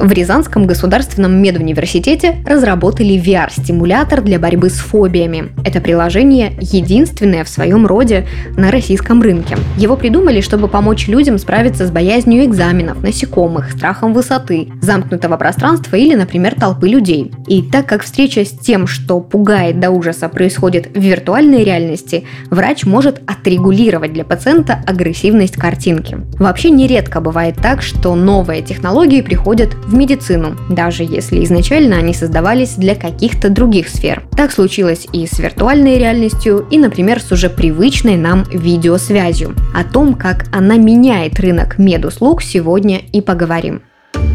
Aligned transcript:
В 0.00 0.12
Рязанском 0.12 0.66
государственном 0.66 1.42
медуниверситете 1.42 2.42
разработали 2.46 3.22
VR-стимулятор 3.22 4.22
для 4.22 4.38
борьбы 4.38 4.70
с 4.70 4.78
фобиями. 4.78 5.50
Это 5.62 5.82
приложение 5.82 6.54
единственное 6.58 7.44
в 7.44 7.50
своем 7.50 7.86
роде 7.86 8.26
на 8.56 8.70
российском 8.70 9.20
рынке. 9.20 9.58
Его 9.76 9.98
придумали, 9.98 10.40
чтобы 10.40 10.68
помочь 10.68 11.06
людям 11.06 11.36
справиться 11.36 11.86
с 11.86 11.90
боязнью 11.90 12.46
экзаменов, 12.46 13.02
насекомых, 13.02 13.72
страхом 13.72 14.14
высоты, 14.14 14.68
замкнутого 14.80 15.36
пространства 15.36 15.96
или, 15.96 16.14
например, 16.14 16.54
толпы 16.58 16.88
людей. 16.88 17.30
И 17.46 17.60
так 17.60 17.84
как 17.84 18.02
встреча 18.02 18.46
с 18.46 18.52
тем, 18.52 18.86
что 18.86 19.20
пугает 19.20 19.80
до 19.80 19.90
ужаса, 19.90 20.30
происходит 20.30 20.96
в 20.96 20.98
виртуальной 20.98 21.62
реальности, 21.62 22.24
врач 22.48 22.86
может 22.86 23.20
отрегулировать 23.26 24.14
для 24.14 24.24
пациента 24.24 24.82
агрессивность 24.86 25.56
картинки. 25.56 26.20
Вообще 26.38 26.70
нередко 26.70 27.20
бывает 27.20 27.56
так, 27.56 27.82
что 27.82 28.14
новые 28.14 28.62
технологии 28.62 29.20
приходят 29.20 29.76
в 29.90 29.94
медицину, 29.94 30.56
даже 30.68 31.02
если 31.02 31.44
изначально 31.44 31.96
они 31.96 32.14
создавались 32.14 32.74
для 32.74 32.94
каких-то 32.94 33.50
других 33.50 33.88
сфер. 33.88 34.22
Так 34.36 34.52
случилось 34.52 35.08
и 35.12 35.26
с 35.26 35.38
виртуальной 35.38 35.98
реальностью, 35.98 36.64
и, 36.70 36.78
например, 36.78 37.20
с 37.20 37.32
уже 37.32 37.50
привычной 37.50 38.16
нам 38.16 38.44
видеосвязью. 38.44 39.54
О 39.74 39.82
том, 39.82 40.14
как 40.14 40.46
она 40.52 40.76
меняет 40.76 41.40
рынок 41.40 41.78
медуслуг, 41.78 42.40
сегодня 42.42 42.98
и 43.12 43.20
поговорим. 43.20 43.82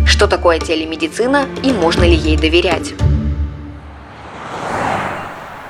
Что 0.05 0.27
такое 0.27 0.59
телемедицина 0.59 1.45
и 1.63 1.71
можно 1.71 2.03
ли 2.03 2.15
ей 2.15 2.37
доверять? 2.37 2.93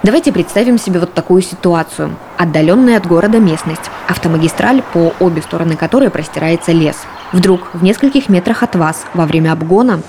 Давайте 0.01 0.31
представим 0.31 0.77
себе 0.77 0.99
вот 0.99 1.13
такую 1.13 1.41
ситуацию. 1.41 2.15
Отдаленная 2.37 2.97
от 2.97 3.07
города 3.07 3.39
местность. 3.39 3.89
Автомагистраль, 4.07 4.83
по 4.93 5.13
обе 5.19 5.41
стороны 5.41 5.75
которой 5.75 6.09
простирается 6.11 6.71
лес. 6.71 6.97
Вдруг 7.35 7.73
в 7.73 7.83
нескольких 7.83 8.29
метрах 8.29 8.63
от 8.63 8.77
вас 8.77 9.05
во 9.13 9.25
время 9.25 9.51
обгона 9.51 10.01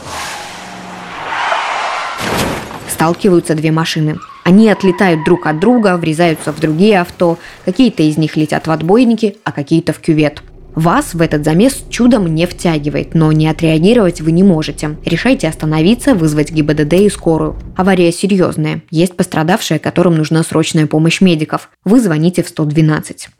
сталкиваются 2.89 3.57
две 3.57 3.73
машины. 3.73 4.21
Они 4.45 4.71
отлетают 4.71 5.25
друг 5.25 5.49
от 5.49 5.59
друга, 5.59 5.97
врезаются 5.97 6.53
в 6.53 6.61
другие 6.61 7.01
авто, 7.01 7.37
какие-то 7.65 8.05
из 8.05 8.17
них 8.17 8.37
летят 8.37 8.69
в 8.69 8.71
отбойники, 8.71 9.39
а 9.43 9.51
какие-то 9.51 9.93
в 9.93 9.99
кювет. 9.99 10.41
Вас 10.77 11.15
в 11.15 11.21
этот 11.21 11.45
замес 11.45 11.85
чудом 11.91 12.33
не 12.33 12.47
втягивает, 12.47 13.17
но 13.17 13.33
не 13.33 13.49
отреагировать 13.49 14.21
вы 14.21 14.31
не 14.31 14.45
можете. 14.45 14.97
Решайте 15.05 15.49
остановиться, 15.49 16.15
вызвать 16.15 16.53
ГИБДД 16.53 16.93
и 16.93 17.11
скорую. 17.11 17.57
Авария 17.75 18.13
серьезная. 18.13 18.83
Есть 18.93 19.17
пострадавшие, 19.17 19.81
которым 19.81 20.15
нужна 20.15 20.45
срочная 20.45 20.87
помощь 20.87 21.21
медиков. 21.21 21.71
Вы 21.85 22.01
звоните 22.01 22.45
в 22.45 22.49
112. 22.49 23.31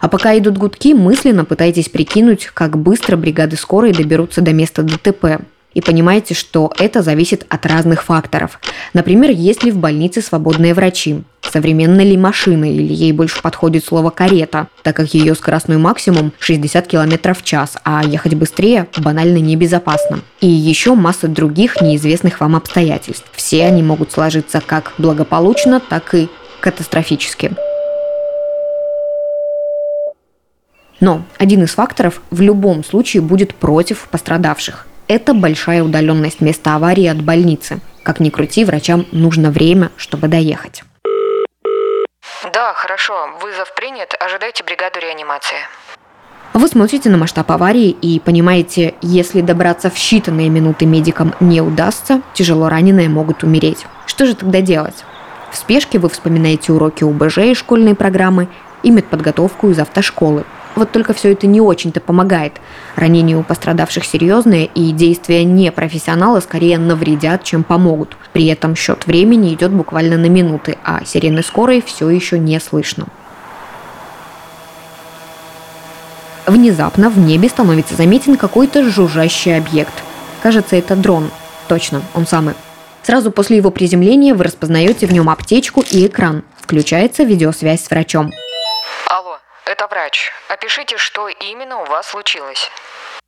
А 0.00 0.08
пока 0.08 0.36
идут 0.38 0.58
гудки, 0.58 0.94
мысленно 0.94 1.44
пытайтесь 1.44 1.88
прикинуть, 1.88 2.46
как 2.54 2.78
быстро 2.78 3.16
бригады 3.16 3.56
скорой 3.56 3.92
доберутся 3.92 4.40
до 4.40 4.52
места 4.52 4.82
ДТП 4.82 5.40
и 5.74 5.80
понимаете, 5.80 6.34
что 6.34 6.72
это 6.78 7.02
зависит 7.02 7.46
от 7.48 7.66
разных 7.66 8.02
факторов. 8.02 8.58
Например, 8.94 9.30
есть 9.30 9.62
ли 9.62 9.70
в 9.70 9.76
больнице 9.76 10.22
свободные 10.22 10.74
врачи, 10.74 11.22
современна 11.42 12.00
ли 12.00 12.16
машина 12.16 12.64
или 12.64 12.92
ей 12.92 13.12
больше 13.12 13.40
подходит 13.42 13.84
слово 13.84 14.10
«карета», 14.10 14.68
так 14.82 14.96
как 14.96 15.14
ее 15.14 15.34
скоростной 15.34 15.76
максимум 15.76 16.32
60 16.38 16.86
км 16.86 17.34
в 17.34 17.44
час, 17.44 17.76
а 17.84 18.02
ехать 18.04 18.34
быстрее 18.34 18.88
банально 18.96 19.38
небезопасно. 19.38 20.20
И 20.40 20.48
еще 20.48 20.94
масса 20.94 21.28
других 21.28 21.80
неизвестных 21.80 22.40
вам 22.40 22.56
обстоятельств. 22.56 23.26
Все 23.32 23.64
они 23.66 23.82
могут 23.82 24.10
сложиться 24.10 24.60
как 24.64 24.92
благополучно, 24.98 25.80
так 25.80 26.14
и 26.14 26.28
катастрофически. 26.60 27.52
Но 31.00 31.22
один 31.38 31.62
из 31.62 31.70
факторов 31.74 32.20
в 32.30 32.40
любом 32.40 32.84
случае 32.84 33.22
будет 33.22 33.54
против 33.54 34.08
пострадавших. 34.08 34.86
Это 35.06 35.32
большая 35.32 35.82
удаленность 35.82 36.40
места 36.40 36.74
аварии 36.74 37.06
от 37.06 37.22
больницы. 37.22 37.80
Как 38.02 38.20
ни 38.20 38.30
крути, 38.30 38.64
врачам 38.64 39.06
нужно 39.12 39.50
время, 39.50 39.90
чтобы 39.96 40.28
доехать. 40.28 40.82
Да, 42.52 42.74
хорошо. 42.74 43.30
Вызов 43.40 43.72
принят. 43.74 44.14
Ожидайте 44.18 44.64
бригаду 44.64 44.98
реанимации. 45.00 45.56
Вы 46.52 46.66
смотрите 46.66 47.10
на 47.10 47.16
масштаб 47.16 47.50
аварии 47.52 47.90
и 47.90 48.18
понимаете, 48.20 48.94
если 49.00 49.40
добраться 49.42 49.90
в 49.90 49.94
считанные 49.94 50.48
минуты 50.48 50.86
медикам 50.86 51.34
не 51.40 51.60
удастся, 51.60 52.22
тяжело 52.34 52.68
раненые 52.68 53.08
могут 53.08 53.44
умереть. 53.44 53.86
Что 54.06 54.26
же 54.26 54.34
тогда 54.34 54.60
делать? 54.60 55.04
В 55.52 55.56
спешке 55.56 55.98
вы 55.98 56.08
вспоминаете 56.08 56.72
уроки 56.72 57.04
УБЖ 57.04 57.38
и 57.38 57.54
школьной 57.54 57.94
программы 57.94 58.48
и 58.82 58.90
медподготовку 58.90 59.70
из 59.70 59.78
автошколы– 59.78 60.44
вот 60.78 60.92
только 60.92 61.12
все 61.12 61.32
это 61.32 61.46
не 61.46 61.60
очень-то 61.60 62.00
помогает. 62.00 62.54
Ранения 62.96 63.36
у 63.36 63.42
пострадавших 63.42 64.04
серьезные, 64.04 64.66
и 64.66 64.92
действия 64.92 65.44
непрофессионала 65.44 66.40
скорее 66.40 66.78
навредят, 66.78 67.44
чем 67.44 67.64
помогут. 67.64 68.16
При 68.32 68.46
этом 68.46 68.74
счет 68.74 69.06
времени 69.06 69.52
идет 69.54 69.72
буквально 69.72 70.16
на 70.16 70.26
минуты, 70.26 70.78
а 70.84 71.04
сирены 71.04 71.42
скорой 71.42 71.82
все 71.82 72.08
еще 72.08 72.38
не 72.38 72.58
слышно. 72.60 73.06
Внезапно 76.46 77.10
в 77.10 77.18
небе 77.18 77.48
становится 77.50 77.94
заметен 77.94 78.36
какой-то 78.36 78.82
жужжащий 78.88 79.54
объект. 79.54 79.92
Кажется, 80.42 80.76
это 80.76 80.96
дрон. 80.96 81.30
Точно, 81.68 82.00
он 82.14 82.26
самый. 82.26 82.54
Сразу 83.02 83.30
после 83.30 83.58
его 83.58 83.70
приземления 83.70 84.34
вы 84.34 84.44
распознаете 84.44 85.06
в 85.06 85.12
нем 85.12 85.28
аптечку 85.28 85.82
и 85.90 86.06
экран. 86.06 86.42
Включается 86.56 87.24
видеосвязь 87.24 87.84
с 87.84 87.90
врачом. 87.90 88.30
Это 89.78 89.86
врач. 89.86 90.32
Опишите, 90.48 90.96
что 90.96 91.28
именно 91.28 91.78
у 91.78 91.84
вас 91.84 92.08
случилось. 92.08 92.68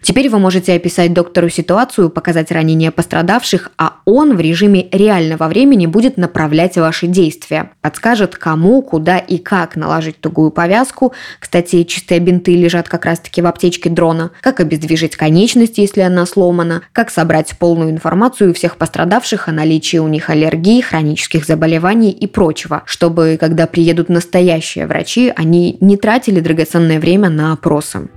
Теперь 0.02 0.30
вы 0.30 0.38
можете 0.38 0.72
описать 0.72 1.12
доктору 1.12 1.50
ситуацию, 1.50 2.08
показать 2.08 2.50
ранения 2.50 2.90
пострадавших, 2.90 3.70
а 3.76 3.96
он 4.06 4.34
в 4.34 4.40
режиме 4.40 4.88
реального 4.90 5.46
времени 5.46 5.86
будет 5.86 6.16
направлять 6.16 6.76
ваши 6.76 7.06
действия. 7.06 7.70
Подскажет, 7.82 8.36
кому, 8.36 8.80
куда 8.80 9.18
и 9.18 9.36
как 9.36 9.76
наложить 9.76 10.18
тугую 10.20 10.50
повязку. 10.50 11.12
Кстати, 11.38 11.82
чистые 11.84 12.20
бинты 12.20 12.56
лежат 12.56 12.88
как 12.88 13.04
раз-таки 13.04 13.42
в 13.42 13.46
аптечке 13.46 13.90
дрона. 13.90 14.30
Как 14.40 14.60
обездвижить 14.60 15.16
конечность, 15.16 15.76
если 15.76 16.00
она 16.00 16.24
сломана. 16.24 16.82
Как 16.92 17.10
собрать 17.10 17.58
полную 17.58 17.90
информацию 17.90 18.54
всех 18.54 18.78
пострадавших 18.78 19.48
о 19.48 19.52
наличии 19.52 19.98
у 19.98 20.08
них 20.08 20.30
аллергии, 20.30 20.80
хронических 20.80 21.44
заболеваний 21.44 22.10
и 22.10 22.26
прочего. 22.26 22.82
Чтобы, 22.86 23.36
когда 23.38 23.66
приедут 23.66 24.08
настоящие 24.08 24.86
врачи, 24.86 25.30
они 25.36 25.76
не 25.80 25.98
тратили 25.98 26.40
драгоценное 26.40 26.98
время 26.98 27.28
на 27.28 27.52
опросы. 27.52 28.08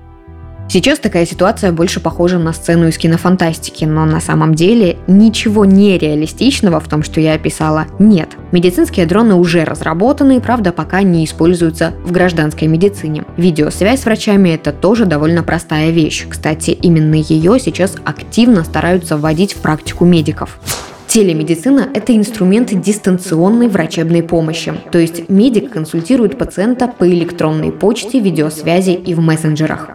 Сейчас 0.69 0.97
такая 0.97 1.25
ситуация 1.25 1.71
больше 1.71 1.99
похожа 1.99 2.39
на 2.39 2.51
сцену 2.51 2.87
из 2.87 2.97
кинофантастики, 2.97 3.85
но 3.85 4.05
на 4.05 4.19
самом 4.19 4.55
деле 4.55 4.97
ничего 5.07 5.65
нереалистичного 5.65 6.79
в 6.79 6.87
том, 6.87 7.03
что 7.03 7.21
я 7.21 7.33
описала, 7.33 7.85
нет. 7.99 8.29
Медицинские 8.51 9.05
дроны 9.05 9.35
уже 9.35 9.65
разработаны, 9.65 10.41
правда, 10.41 10.71
пока 10.71 11.03
не 11.03 11.25
используются 11.25 11.93
в 12.03 12.11
гражданской 12.11 12.67
медицине. 12.67 13.23
Видеосвязь 13.37 14.01
с 14.01 14.05
врачами– 14.05 14.49
это 14.51 14.71
тоже 14.71 15.05
довольно 15.05 15.43
простая 15.43 15.91
вещь. 15.91 16.25
Кстати, 16.27 16.71
именно 16.71 17.15
ее 17.15 17.59
сейчас 17.59 17.95
активно 18.03 18.63
стараются 18.63 19.17
вводить 19.17 19.53
в 19.53 19.57
практику 19.57 20.05
медиков. 20.05 20.59
Телемедицина– 21.05 21.89
это 21.93 22.17
инструмент 22.17 22.73
дистанционной 22.73 23.67
врачебной 23.67 24.23
помощи. 24.23 24.73
То 24.91 24.97
есть 24.97 25.29
медик 25.29 25.71
консультирует 25.71 26.39
пациента 26.39 26.87
по 26.87 27.07
электронной 27.07 27.71
почте, 27.71 28.19
видеосвязи 28.19 28.91
и 28.91 29.13
в 29.13 29.19
мессенджерах. 29.19 29.89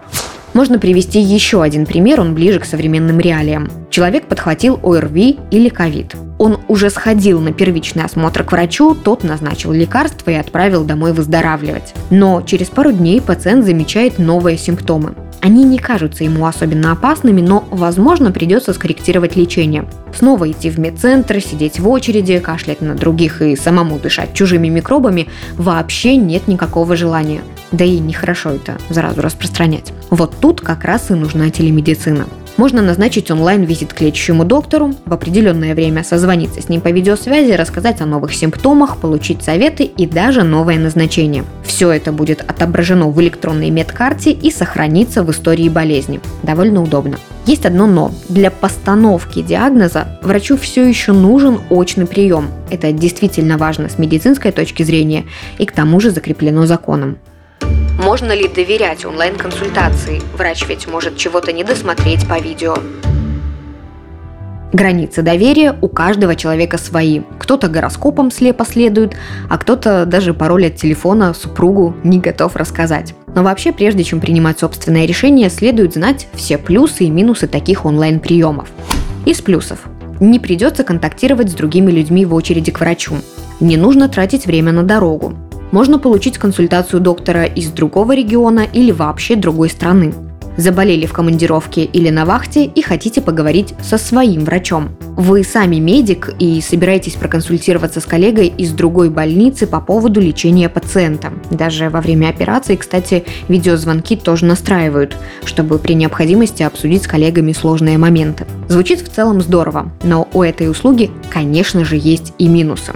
Можно 0.58 0.80
привести 0.80 1.20
еще 1.20 1.62
один 1.62 1.86
пример, 1.86 2.20
он 2.20 2.34
ближе 2.34 2.58
к 2.58 2.64
современным 2.64 3.20
реалиям. 3.20 3.70
Человек 3.90 4.26
подхватил 4.26 4.80
ОРВИ 4.82 5.38
или 5.52 5.68
ковид. 5.68 6.16
Он 6.36 6.58
уже 6.66 6.90
сходил 6.90 7.38
на 7.38 7.52
первичный 7.52 8.02
осмотр 8.02 8.42
к 8.42 8.50
врачу, 8.50 8.96
тот 8.96 9.22
назначил 9.22 9.70
лекарства 9.70 10.32
и 10.32 10.34
отправил 10.34 10.82
домой 10.82 11.12
выздоравливать. 11.12 11.94
Но 12.10 12.42
через 12.42 12.70
пару 12.70 12.90
дней 12.90 13.20
пациент 13.20 13.66
замечает 13.66 14.18
новые 14.18 14.58
симптомы. 14.58 15.14
Они 15.40 15.64
не 15.64 15.78
кажутся 15.78 16.24
ему 16.24 16.46
особенно 16.46 16.92
опасными, 16.92 17.40
но, 17.40 17.66
возможно, 17.70 18.32
придется 18.32 18.72
скорректировать 18.72 19.36
лечение. 19.36 19.88
Снова 20.16 20.50
идти 20.50 20.68
в 20.70 20.78
медцентр, 20.78 21.40
сидеть 21.40 21.78
в 21.78 21.88
очереди, 21.88 22.38
кашлять 22.38 22.80
на 22.80 22.94
других 22.94 23.40
и 23.40 23.54
самому 23.54 23.98
дышать 23.98 24.34
чужими 24.34 24.68
микробами 24.68 25.28
вообще 25.56 26.16
нет 26.16 26.48
никакого 26.48 26.96
желания. 26.96 27.40
Да 27.70 27.84
и 27.84 27.98
нехорошо 27.98 28.50
это 28.50 28.78
заразу 28.88 29.20
распространять. 29.22 29.92
Вот 30.10 30.34
тут 30.40 30.60
как 30.60 30.84
раз 30.84 31.10
и 31.10 31.14
нужна 31.14 31.50
телемедицина. 31.50 32.26
Можно 32.58 32.82
назначить 32.82 33.30
онлайн-визит 33.30 33.92
к 33.92 34.00
лечащему 34.00 34.44
доктору, 34.44 34.92
в 35.06 35.12
определенное 35.12 35.76
время 35.76 36.02
созвониться 36.02 36.60
с 36.60 36.68
ним 36.68 36.80
по 36.80 36.88
видеосвязи, 36.88 37.52
рассказать 37.52 38.00
о 38.00 38.06
новых 38.06 38.34
симптомах, 38.34 38.96
получить 38.96 39.44
советы 39.44 39.84
и 39.84 40.06
даже 40.06 40.42
новое 40.42 40.76
назначение. 40.76 41.44
Все 41.64 41.92
это 41.92 42.10
будет 42.10 42.40
отображено 42.40 43.08
в 43.10 43.22
электронной 43.22 43.70
медкарте 43.70 44.32
и 44.32 44.50
сохранится 44.50 45.22
в 45.22 45.30
истории 45.30 45.68
болезни. 45.68 46.20
Довольно 46.42 46.82
удобно. 46.82 47.18
Есть 47.46 47.64
одно 47.64 47.86
но. 47.86 48.10
Для 48.28 48.50
постановки 48.50 49.40
диагноза 49.40 50.18
врачу 50.20 50.56
все 50.56 50.84
еще 50.84 51.12
нужен 51.12 51.60
очный 51.70 52.06
прием. 52.06 52.48
Это 52.70 52.90
действительно 52.90 53.56
важно 53.56 53.88
с 53.88 53.98
медицинской 53.98 54.50
точки 54.50 54.82
зрения 54.82 55.26
и 55.58 55.64
к 55.64 55.70
тому 55.70 56.00
же 56.00 56.10
закреплено 56.10 56.66
законом. 56.66 57.18
Можно 58.08 58.32
ли 58.32 58.48
доверять 58.48 59.04
онлайн-консультации? 59.04 60.22
Врач 60.34 60.66
ведь 60.66 60.88
может 60.88 61.18
чего-то 61.18 61.52
не 61.52 61.62
досмотреть 61.62 62.26
по 62.26 62.38
видео. 62.38 62.74
Границы 64.72 65.20
доверия 65.20 65.76
у 65.82 65.88
каждого 65.88 66.34
человека 66.34 66.78
свои. 66.78 67.20
Кто-то 67.38 67.68
гороскопом 67.68 68.30
слепо 68.30 68.64
следует, 68.64 69.14
а 69.50 69.58
кто-то 69.58 70.06
даже 70.06 70.32
пароль 70.32 70.68
от 70.68 70.76
телефона 70.76 71.34
супругу 71.34 71.94
не 72.02 72.18
готов 72.18 72.56
рассказать. 72.56 73.12
Но 73.34 73.42
вообще, 73.42 73.72
прежде 73.72 74.04
чем 74.04 74.20
принимать 74.20 74.58
собственное 74.58 75.04
решение, 75.04 75.50
следует 75.50 75.92
знать 75.92 76.28
все 76.32 76.56
плюсы 76.56 77.04
и 77.04 77.10
минусы 77.10 77.46
таких 77.46 77.84
онлайн-приемов. 77.84 78.70
Из 79.26 79.42
плюсов. 79.42 79.80
Не 80.18 80.38
придется 80.38 80.82
контактировать 80.82 81.50
с 81.50 81.54
другими 81.54 81.90
людьми 81.90 82.24
в 82.24 82.32
очереди 82.32 82.72
к 82.72 82.80
врачу. 82.80 83.16
Не 83.60 83.76
нужно 83.76 84.08
тратить 84.08 84.46
время 84.46 84.72
на 84.72 84.82
дорогу. 84.82 85.36
Можно 85.70 85.98
получить 85.98 86.38
консультацию 86.38 87.00
доктора 87.00 87.44
из 87.44 87.68
другого 87.70 88.14
региона 88.14 88.66
или 88.72 88.90
вообще 88.90 89.36
другой 89.36 89.68
страны. 89.68 90.14
Заболели 90.56 91.06
в 91.06 91.12
командировке 91.12 91.84
или 91.84 92.10
на 92.10 92.24
вахте 92.24 92.64
и 92.64 92.82
хотите 92.82 93.20
поговорить 93.20 93.74
со 93.80 93.96
своим 93.96 94.44
врачом. 94.44 94.88
Вы 95.16 95.44
сами 95.44 95.76
медик 95.76 96.34
и 96.40 96.60
собираетесь 96.60 97.14
проконсультироваться 97.14 98.00
с 98.00 98.06
коллегой 98.06 98.48
из 98.48 98.72
другой 98.72 99.08
больницы 99.08 99.68
по 99.68 99.80
поводу 99.80 100.20
лечения 100.20 100.68
пациента. 100.68 101.32
Даже 101.52 101.90
во 101.90 102.00
время 102.00 102.28
операции, 102.28 102.74
кстати, 102.74 103.24
видеозвонки 103.46 104.16
тоже 104.16 104.46
настраивают, 104.46 105.16
чтобы 105.44 105.78
при 105.78 105.92
необходимости 105.92 106.64
обсудить 106.64 107.04
с 107.04 107.06
коллегами 107.06 107.52
сложные 107.52 107.96
моменты. 107.96 108.44
Звучит 108.68 109.00
в 109.00 109.14
целом 109.14 109.40
здорово, 109.40 109.92
но 110.02 110.26
у 110.32 110.42
этой 110.42 110.68
услуги, 110.68 111.12
конечно 111.30 111.84
же, 111.84 111.96
есть 111.96 112.32
и 112.38 112.48
минусы. 112.48 112.94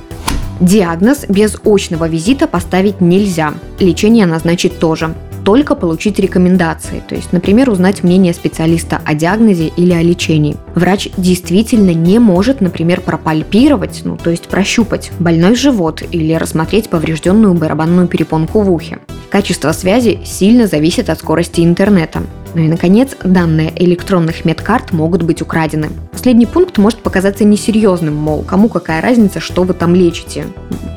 Диагноз 0.63 1.25
без 1.29 1.57
очного 1.65 2.07
визита 2.09 2.47
поставить 2.47 3.01
нельзя. 3.01 3.53
Лечение 3.81 4.27
назначить 4.27 4.79
тоже 4.79 5.13
только 5.45 5.75
получить 5.75 6.21
рекомендации, 6.21 7.03
то 7.09 7.17
есть, 7.17 7.33
например, 7.33 7.69
узнать 7.69 8.05
мнение 8.05 8.33
специалиста 8.33 9.01
о 9.05 9.15
диагнозе 9.15 9.73
или 9.77 9.93
о 9.93 10.01
лечении. 10.03 10.57
Врач 10.77 11.09
действительно 11.17 11.91
не 11.91 12.21
может, 12.21 12.61
например, 12.61 13.01
пропальпировать, 13.01 14.03
ну 14.05 14.17
то 14.17 14.31
есть 14.31 14.45
прощупать 14.45 15.11
больной 15.19 15.57
живот 15.57 16.05
или 16.13 16.33
рассмотреть 16.35 16.89
поврежденную 16.89 17.55
барабанную 17.55 18.07
перепонку 18.07 18.61
в 18.61 18.71
ухе. 18.71 19.01
Качество 19.31 19.73
связи 19.73 20.21
сильно 20.25 20.69
зависит 20.69 21.11
от 21.11 21.19
скорости 21.19 21.63
интернета. 21.63 22.23
Ну 22.55 22.63
и, 22.63 22.69
наконец, 22.69 23.17
данные 23.23 23.73
электронных 23.77 24.45
медкарт 24.45 24.93
могут 24.93 25.23
быть 25.23 25.41
украдены. 25.41 25.89
Последний 26.11 26.47
пункт 26.47 26.79
может 26.79 27.01
показаться 27.01 27.45
несерьезным, 27.45 28.15
мол, 28.15 28.43
кому 28.43 28.69
какая 28.69 29.01
разница, 29.01 29.41
что 29.41 29.63
вы 29.65 29.75
там 29.75 29.95
лечите 29.95 30.45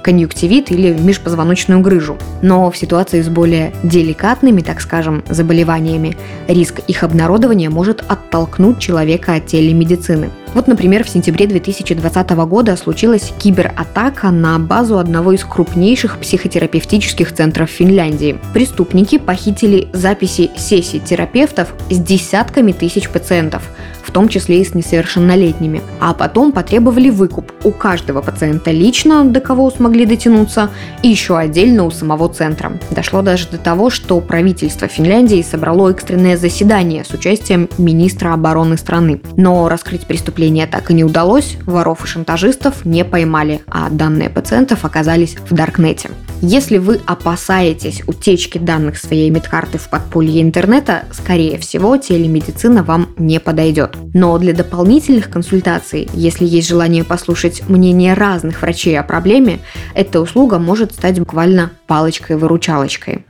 конъюнктивит 0.03 0.71
или 0.71 0.93
межпозвоночную 0.93 1.81
грыжу. 1.81 2.17
Но 2.43 2.69
в 2.69 2.77
ситуации 2.77 3.21
с 3.21 3.27
более 3.27 3.73
деликатными, 3.81 4.61
так 4.61 4.79
скажем, 4.79 5.23
заболеваниями, 5.29 6.15
риск 6.47 6.81
их 6.87 7.01
обнародования 7.03 7.71
может 7.71 8.03
оттолкнуть 8.07 8.77
человека 8.77 9.33
от 9.33 9.47
телемедицины. 9.47 10.29
Вот, 10.55 10.67
например, 10.67 11.03
в 11.03 11.09
сентябре 11.09 11.47
2020 11.47 12.29
года 12.47 12.77
случилась 12.77 13.33
кибератака 13.37 14.31
на 14.31 14.57
базу 14.57 14.97
одного 14.97 15.33
из 15.33 15.43
крупнейших 15.43 16.17
психотерапевтических 16.17 17.33
центров 17.33 17.69
Финляндии. 17.69 18.39
Преступники 18.53 19.17
похитили 19.17 19.89
записи 19.91 20.49
сессий 20.55 21.01
терапевтов 21.01 21.73
с 21.89 21.99
десятками 21.99 22.71
тысяч 22.71 23.09
пациентов– 23.09 23.69
том 24.11 24.27
числе 24.29 24.61
и 24.61 24.65
с 24.65 24.73
несовершеннолетними. 24.73 25.81
А 25.99 26.13
потом 26.13 26.51
потребовали 26.51 27.09
выкуп 27.09 27.51
у 27.63 27.71
каждого 27.71 28.21
пациента 28.21 28.71
лично, 28.71 29.23
до 29.25 29.39
кого 29.39 29.69
смогли 29.71 30.05
дотянуться, 30.05 30.69
и 31.03 31.09
еще 31.09 31.37
отдельно 31.37 31.85
у 31.85 31.91
самого 31.91 32.29
центра. 32.29 32.73
Дошло 32.91 33.21
даже 33.21 33.47
до 33.47 33.57
того, 33.57 33.89
что 33.89 34.19
правительство 34.19 34.87
Финляндии 34.87 35.41
собрало 35.41 35.91
экстренное 35.91 36.37
заседание 36.37 37.03
с 37.03 37.11
участием 37.11 37.69
министра 37.77 38.33
обороны 38.33 38.77
страны. 38.77 39.21
Но 39.37 39.67
раскрыть 39.69 40.05
преступление 40.05 40.67
так 40.67 40.91
и 40.91 40.93
не 40.93 41.03
удалось, 41.03 41.57
воров 41.65 42.03
и 42.03 42.07
шантажистов 42.07 42.85
не 42.85 43.03
поймали, 43.05 43.61
а 43.67 43.89
данные 43.89 44.29
пациентов 44.29 44.85
оказались 44.85 45.35
в 45.49 45.53
Даркнете. 45.53 46.09
Если 46.47 46.77
вы 46.77 47.01
опасаетесь 47.07 48.03
утечки 48.06 48.59
данных 48.59 49.00
своей 49.00 49.31
медкарты 49.31 49.80
в 49.80 49.89
подполье 49.89 50.44
интернета, 50.44 51.06
скорее 51.12 51.57
всего, 51.57 51.97
телемедицина 51.97 52.83
вам 52.83 53.15
не 53.18 53.39
подойдет. 53.39 53.95
Но 54.13 54.38
для 54.38 54.53
дополнительных 54.53 55.31
консультаций, 55.31 56.07
если 56.13 56.45
есть 56.45 56.68
желание 56.68 57.03
послушать 57.03 57.68
мнение 57.68 58.13
разных 58.13 58.62
врачей 58.62 59.00
о 59.00 59.01
проблеме, 59.01 59.57
эта 59.95 60.21
услуга 60.21 60.59
может 60.59 60.94
стать 60.94 61.18
буквально 61.18 61.71
палочкой-выручалочкой. 61.88 63.25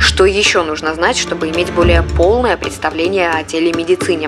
Что 0.00 0.24
еще 0.24 0.62
нужно 0.62 0.94
знать, 0.94 1.18
чтобы 1.18 1.50
иметь 1.50 1.70
более 1.74 2.02
полное 2.02 2.56
представление 2.56 3.28
о 3.28 3.44
телемедицине? 3.44 4.26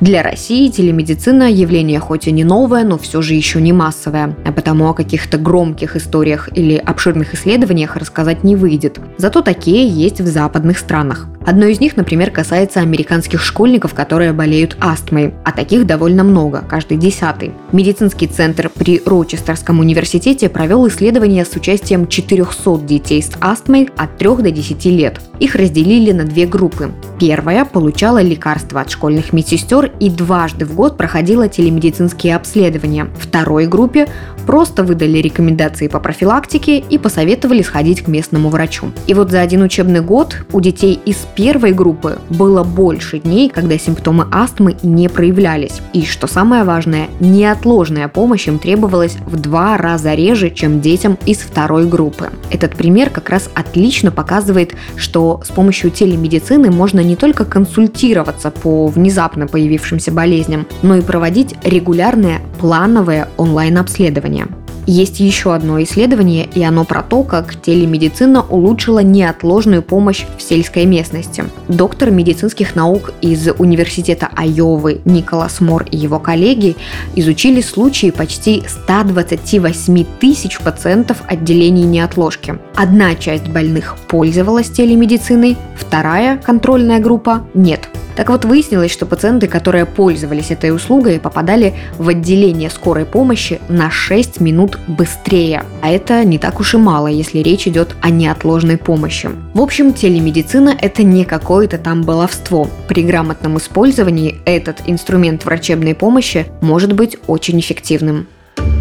Для 0.00 0.22
России 0.22 0.70
телемедицина 0.70 1.52
явление 1.52 2.00
хоть 2.00 2.26
и 2.26 2.32
не 2.32 2.42
новое, 2.42 2.84
но 2.84 2.96
все 2.96 3.20
же 3.20 3.34
еще 3.34 3.60
не 3.60 3.74
массовое, 3.74 4.34
а 4.46 4.52
потому 4.52 4.88
о 4.88 4.94
каких-то 4.94 5.36
громких 5.36 5.94
историях 5.94 6.48
или 6.54 6.76
обширных 6.76 7.34
исследованиях 7.34 7.96
рассказать 7.96 8.42
не 8.42 8.56
выйдет. 8.56 8.98
Зато 9.18 9.42
такие 9.42 9.86
есть 9.86 10.22
в 10.22 10.26
западных 10.26 10.78
странах. 10.78 11.28
Одно 11.46 11.66
из 11.66 11.80
них, 11.80 11.96
например, 11.96 12.30
касается 12.30 12.80
американских 12.80 13.42
школьников, 13.42 13.94
которые 13.94 14.32
болеют 14.32 14.76
астмой, 14.80 15.34
а 15.44 15.52
таких 15.52 15.86
довольно 15.86 16.22
много, 16.22 16.62
каждый 16.66 16.96
десятый. 16.96 17.52
Медицинский 17.72 18.26
центр 18.26 18.70
при 18.74 19.02
Рочестерском 19.04 19.80
университете 19.80 20.48
провел 20.48 20.86
исследование 20.88 21.44
с 21.44 21.54
участием 21.56 22.06
400 22.06 22.78
детей 22.80 23.22
с 23.22 23.32
астмой 23.40 23.88
от 23.96 24.16
3 24.18 24.36
до 24.36 24.50
10 24.50 24.84
лет. 24.86 25.20
Их 25.40 25.54
разделили 25.54 26.12
на 26.12 26.24
две 26.24 26.46
группы. 26.46 26.92
Первая 27.18 27.64
получала 27.64 28.20
лекарства 28.20 28.82
от 28.82 28.90
школьных 28.90 29.32
медсестер 29.32 29.89
и 29.98 30.08
дважды 30.08 30.64
в 30.64 30.74
год 30.74 30.96
проходила 30.96 31.48
телемедицинские 31.48 32.36
обследования. 32.36 33.08
Второй 33.18 33.66
группе 33.66 34.06
просто 34.46 34.84
выдали 34.84 35.18
рекомендации 35.18 35.88
по 35.88 36.00
профилактике 36.00 36.78
и 36.78 36.98
посоветовали 36.98 37.62
сходить 37.62 38.02
к 38.02 38.08
местному 38.08 38.48
врачу. 38.48 38.92
И 39.06 39.14
вот 39.14 39.30
за 39.30 39.40
один 39.40 39.62
учебный 39.62 40.00
год 40.00 40.36
у 40.52 40.60
детей 40.60 40.98
из 41.04 41.16
первой 41.34 41.72
группы 41.72 42.18
было 42.28 42.64
больше 42.64 43.18
дней, 43.18 43.48
когда 43.48 43.78
симптомы 43.78 44.26
астмы 44.30 44.76
не 44.82 45.08
проявлялись. 45.08 45.80
И, 45.92 46.04
что 46.04 46.26
самое 46.26 46.64
важное, 46.64 47.08
неотложная 47.20 48.08
помощь 48.08 48.48
им 48.48 48.58
требовалась 48.58 49.16
в 49.26 49.38
два 49.38 49.76
раза 49.76 50.14
реже, 50.14 50.50
чем 50.50 50.80
детям 50.80 51.18
из 51.26 51.38
второй 51.38 51.86
группы. 51.86 52.30
Этот 52.50 52.74
пример 52.76 53.10
как 53.10 53.30
раз 53.30 53.50
отлично 53.54 54.10
показывает, 54.10 54.74
что 54.96 55.40
с 55.44 55.48
помощью 55.48 55.90
телемедицины 55.90 56.70
можно 56.70 57.00
не 57.00 57.16
только 57.16 57.44
консультироваться 57.44 58.50
по 58.50 58.86
внезапно 58.88 59.46
появившимся 59.46 59.79
болезням, 60.10 60.66
но 60.82 60.96
и 60.96 61.02
проводить 61.02 61.54
регулярные 61.64 62.40
плановые 62.58 63.28
онлайн-обследования. 63.36 64.48
Есть 64.86 65.20
еще 65.20 65.54
одно 65.54 65.80
исследование, 65.82 66.48
и 66.52 66.62
оно 66.64 66.84
про 66.84 67.02
то, 67.02 67.22
как 67.22 67.54
телемедицина 67.60 68.42
улучшила 68.42 69.00
неотложную 69.00 69.82
помощь 69.82 70.24
в 70.36 70.42
сельской 70.42 70.84
местности. 70.84 71.44
Доктор 71.68 72.10
медицинских 72.10 72.74
наук 72.74 73.12
из 73.20 73.48
Университета 73.58 74.30
Айовы 74.34 75.00
Николас 75.04 75.60
Мор 75.60 75.86
и 75.90 75.96
его 75.96 76.18
коллеги 76.18 76.76
изучили 77.14 77.60
случаи 77.60 78.10
почти 78.10 78.64
128 78.66 80.04
тысяч 80.18 80.58
пациентов 80.58 81.18
отделений 81.28 81.84
неотложки. 81.84 82.58
Одна 82.74 83.14
часть 83.14 83.48
больных 83.48 83.96
пользовалась 84.08 84.70
телемедициной, 84.70 85.56
вторая, 85.76 86.38
контрольная 86.38 87.00
группа, 87.00 87.46
нет. 87.54 87.88
Так 88.20 88.28
вот, 88.28 88.44
выяснилось, 88.44 88.92
что 88.92 89.06
пациенты, 89.06 89.48
которые 89.48 89.86
пользовались 89.86 90.50
этой 90.50 90.74
услугой, 90.74 91.18
попадали 91.18 91.72
в 91.96 92.06
отделение 92.06 92.68
скорой 92.68 93.06
помощи 93.06 93.62
на 93.70 93.90
6 93.90 94.40
минут 94.40 94.78
быстрее. 94.86 95.64
А 95.80 95.88
это 95.88 96.22
не 96.22 96.38
так 96.38 96.60
уж 96.60 96.74
и 96.74 96.76
мало, 96.76 97.06
если 97.06 97.38
речь 97.38 97.66
идет 97.66 97.96
о 98.02 98.10
неотложной 98.10 98.76
помощи. 98.76 99.30
В 99.54 99.62
общем, 99.62 99.94
телемедицина– 99.94 100.76
это 100.82 101.02
не 101.02 101.24
какое-то 101.24 101.78
там 101.78 102.02
баловство. 102.02 102.68
При 102.88 103.04
грамотном 103.04 103.56
использовании 103.56 104.42
этот 104.44 104.82
инструмент 104.84 105.46
врачебной 105.46 105.94
помощи 105.94 106.44
может 106.60 106.92
быть 106.92 107.16
очень 107.26 107.58
эффективным. 107.58 108.26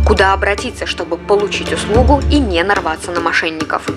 Куда 0.06 0.34
обратиться, 0.34 0.86
чтобы 0.86 1.16
получить 1.16 1.72
услугу 1.72 2.22
и 2.30 2.40
не 2.40 2.62
нарваться 2.62 3.12
на 3.12 3.22
мошенников? 3.22 3.88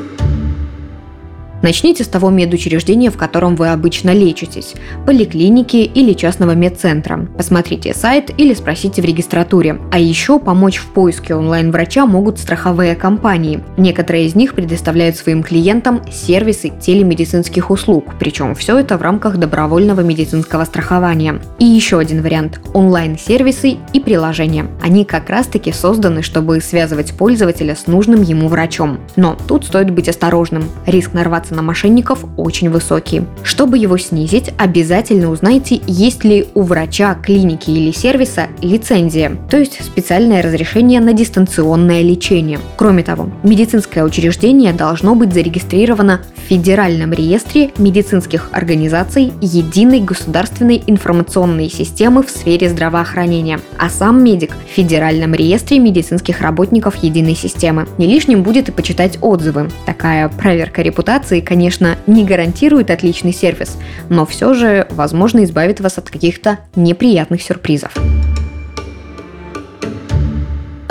Начните 1.63 2.03
с 2.03 2.09
того 2.09 2.31
медучреждения, 2.31 3.11
в 3.11 3.17
котором 3.17 3.55
вы 3.55 3.69
обычно 3.69 4.11
лечитесь, 4.11 4.75
поликлиники 5.07 5.77
или 5.77 6.13
частного 6.13 6.57
медцентра. 6.57 7.29
Посмотрите 7.37 7.95
сайт 7.95 8.33
или 8.37 8.53
спросите 8.53 9.01
в 9.01 9.05
регистратуре. 9.05 9.81
А 9.93 9.99
еще 9.99 10.41
помочь 10.41 10.79
в 10.79 10.89
поиске 10.89 11.37
онлайн-врача 11.37 12.05
могут 12.05 12.41
страховые 12.41 12.97
компании. 12.97 13.63
Некоторые 13.77 14.27
из 14.27 14.35
них 14.35 14.55
предоставляют 14.55 15.17
своим 15.17 15.45
клиентам 15.45 16.03
сервисы 16.11 16.73
телемедицинских 16.81 17.71
услуг, 17.71 18.15
причем 18.19 18.57
все 18.57 18.79
это 18.79 18.99
в 18.99 19.03
рамках 19.03 19.37
добровольного 19.37 20.01
медицинского 20.01 20.65
страхования. 20.65 21.41
И 21.61 21.65
еще 21.65 22.01
один 22.01 22.23
вариант– 22.23 22.61
онлайн-сервисы 22.75 23.77
и 23.93 24.01
приложения. 24.01 24.67
Они 24.83 25.05
как 25.05 25.31
раз-таки 25.31 25.71
созданы, 25.73 26.23
чтобы 26.23 26.61
связывать 26.61 27.13
пользователя 27.13 27.77
с 27.77 27.87
нужным 27.87 28.23
ему 28.23 28.49
врачом. 28.49 28.99
Но 29.15 29.37
тут 29.47 29.65
стоит 29.65 29.91
быть 29.91 30.09
осторожным. 30.09 30.65
Риск 30.87 31.13
нарваться 31.13 31.52
на 31.53 31.63
мошенников 31.63 32.25
очень 32.37 32.71
высокий. 32.71 33.23
Чтобы 33.43 33.79
его 33.79 33.99
снизить, 33.99 34.51
обязательно 34.59 35.31
узнайте, 35.31 35.81
есть 35.87 36.25
ли 36.25 36.47
у 36.55 36.63
врача, 36.63 37.15
клиники 37.15 37.71
или 37.71 37.93
сервиса 37.93 38.49
лицензия, 38.61 39.37
то 39.51 39.59
есть 39.59 39.85
специальное 39.85 40.43
разрешение 40.43 41.01
на 41.01 41.13
дистанционное 41.13 42.03
лечение. 42.03 42.59
Кроме 42.77 43.03
того, 43.03 43.31
медицинское 43.43 44.05
учреждение 44.05 44.73
должно 44.73 45.15
быть 45.15 45.33
зарегистрировано 45.33 46.21
в 46.37 46.49
Федеральном 46.49 47.13
реестре 47.13 47.71
медицинских 47.79 48.49
организаций 48.53 49.33
Единой 49.41 50.01
государственной 50.01 50.83
информационной 50.87 51.69
системы 51.71 52.23
в 52.23 52.31
сфере 52.31 52.69
здравоохранения, 52.69 53.61
а 53.79 53.89
сам 53.89 54.23
медик 54.25 54.53
в 54.53 54.75
Федеральном 54.75 55.35
реестре 55.35 55.79
медицинских 55.79 56.41
работников 56.41 56.97
единой 56.97 57.35
системы. 57.35 57.87
Не 57.99 58.07
лишним 58.07 58.43
будет 58.43 58.69
и 58.69 58.73
почитать 58.73 59.19
отзывы. 59.21 59.71
Такая 59.87 60.29
проверка 60.29 60.83
репутации, 60.83 61.41
конечно, 61.43 61.97
не 62.07 62.25
гарантирует 62.25 62.91
отличный 62.91 63.33
сервис, 63.33 63.77
но 64.09 64.25
все 64.27 64.55
же, 64.55 64.87
возможно, 64.91 65.45
избавит 65.45 65.81
вас 65.81 65.99
от 65.99 66.11
каких-то 66.11 66.59
неприятных 66.75 67.43
сюрпризов. 67.43 67.93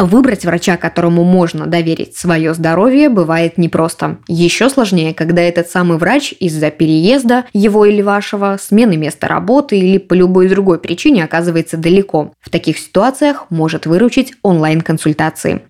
Выбрать 0.01 0.45
врача, 0.45 0.77
которому 0.77 1.23
можно 1.23 1.67
доверить 1.67 2.15
свое 2.15 2.55
здоровье, 2.55 3.07
бывает 3.07 3.59
непросто. 3.59 4.17
Еще 4.27 4.67
сложнее, 4.71 5.13
когда 5.13 5.43
этот 5.43 5.69
самый 5.69 5.99
врач 5.99 6.33
из-за 6.39 6.71
переезда, 6.71 7.45
его 7.53 7.85
или 7.85 8.01
вашего, 8.01 8.57
смены 8.59 8.97
места 8.97 9.27
работы 9.27 9.77
или 9.77 9.99
по 9.99 10.15
любой 10.15 10.49
другой 10.49 10.79
причине 10.79 11.23
оказывается 11.23 11.77
далеко. 11.77 12.33
В 12.41 12.49
таких 12.49 12.79
ситуациях 12.79 13.45
может 13.51 13.85
выручить 13.85 14.33
онлайн-консультации. 14.41 15.61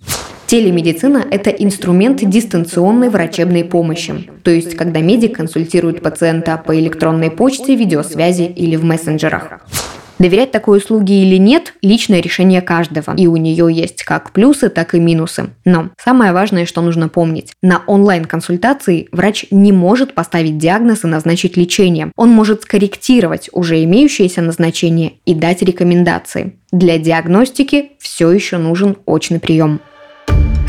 Телемедицина– 0.52 1.26
это 1.32 1.50
инструмент 1.50 2.30
дистанционной 2.30 3.08
врачебной 3.08 3.64
помощи. 3.64 4.30
То 4.44 4.52
есть, 4.52 4.76
когда 4.76 5.00
медик 5.00 5.38
консультирует 5.38 6.02
пациента 6.02 6.58
по 6.58 6.78
электронной 6.78 7.32
почте, 7.32 7.74
видеосвязи 7.74 8.52
или 8.54 8.76
в 8.76 8.84
мессенджерах. 8.84 9.62
Доверять 10.20 10.52
такой 10.52 10.80
услуге 10.80 11.24
или 11.24 11.38
нет– 11.38 11.76
личное 11.82 12.20
решение 12.20 12.62
каждого. 12.62 13.16
И 13.16 13.28
у 13.28 13.38
нее 13.38 13.70
есть 13.72 14.04
как 14.04 14.32
плюсы, 14.32 14.68
так 14.68 14.94
и 14.94 15.00
минусы. 15.00 15.52
Но 15.64 15.92
самое 15.98 16.34
важное, 16.34 16.66
что 16.66 16.82
нужно 16.82 17.08
помнить. 17.08 17.54
На 17.62 17.84
онлайн-консультации 17.88 19.08
врач 19.14 19.46
не 19.52 19.72
может 19.72 20.14
поставить 20.14 20.58
диагноз 20.58 21.06
и 21.06 21.08
назначить 21.08 21.56
лечение. 21.56 22.12
Он 22.18 22.30
может 22.30 22.64
скорректировать 22.64 23.50
уже 23.54 23.82
имеющееся 23.86 24.42
назначение 24.42 25.14
и 25.26 25.34
дать 25.34 25.62
рекомендации. 25.62 26.58
Для 26.74 26.98
диагностики 26.98 27.92
все 28.00 28.30
еще 28.32 28.58
нужен 28.58 28.98
очный 29.06 29.40
прием. 29.40 29.80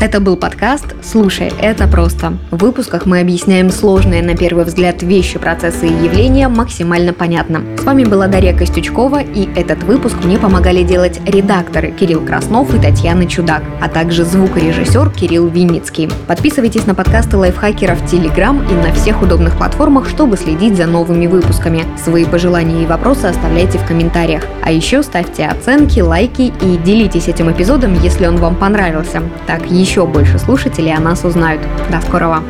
Это 0.01 0.19
был 0.19 0.35
подкаст 0.35 0.95
«Слушай, 1.01 1.51
это 1.61 1.87
просто». 1.87 2.37
В 2.51 2.57
выпусках 2.57 3.05
мы 3.05 3.21
объясняем 3.21 3.69
сложные 3.69 4.21
на 4.21 4.35
первый 4.35 4.65
взгляд 4.65 5.01
вещи, 5.01 5.39
процессы 5.39 5.87
и 5.87 6.05
явления 6.05 6.49
максимально 6.49 7.13
понятно. 7.13 7.61
С 7.77 7.83
вами 7.83 8.03
была 8.03 8.27
Дарья 8.27 8.53
Костючкова, 8.55 9.21
и 9.21 9.47
этот 9.55 9.83
выпуск 9.83 10.15
мне 10.23 10.37
помогали 10.37 10.83
делать 10.83 11.21
редакторы 11.25 11.91
Кирилл 11.91 12.25
Краснов 12.25 12.73
и 12.75 12.79
Татьяна 12.79 13.27
Чудак, 13.27 13.63
а 13.81 13.87
также 13.87 14.25
звукорежиссер 14.25 15.09
Кирилл 15.11 15.47
Винницкий. 15.47 16.09
Подписывайтесь 16.27 16.85
на 16.85 16.95
подкасты 16.95 17.37
лайфхакеров 17.37 18.01
в 18.01 18.07
Телеграм 18.09 18.61
и 18.69 18.73
на 18.73 18.93
всех 18.93 19.21
удобных 19.21 19.57
платформах, 19.57 20.09
чтобы 20.09 20.35
следить 20.35 20.75
за 20.75 20.85
новыми 20.85 21.27
выпусками. 21.27 21.85
Свои 22.03 22.25
пожелания 22.25 22.83
и 22.83 22.87
вопросы 22.87 23.25
оставляйте 23.27 23.77
в 23.77 23.85
комментариях. 23.85 24.43
А 24.63 24.71
еще 24.71 25.01
ставьте 25.03 25.45
оценки, 25.45 26.01
лайки 26.01 26.53
и 26.61 26.77
делитесь 26.77 27.27
этим 27.27 27.51
эпизодом, 27.51 27.93
если 28.01 28.27
он 28.27 28.37
вам 28.37 28.55
понравился. 28.55 29.21
Так 29.47 29.69
еще 29.93 30.07
больше 30.07 30.39
слушателей 30.39 30.91
о 30.95 30.99
нас 30.99 31.23
узнают. 31.23 31.61
До 31.91 32.01
скорого! 32.01 32.41